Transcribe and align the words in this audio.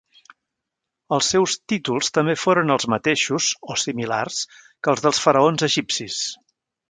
Els 1.17 1.27
seus 1.33 1.57
títols 1.73 2.09
també 2.17 2.35
foren 2.45 2.75
els 2.77 2.87
mateixos 2.95 3.51
o 3.75 3.79
similars 3.81 4.39
que 4.61 4.93
els 4.95 5.05
dels 5.07 5.23
faraons 5.27 5.67
egipcis. 5.71 6.19